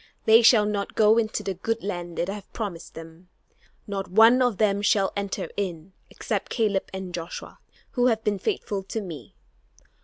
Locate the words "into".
1.19-1.43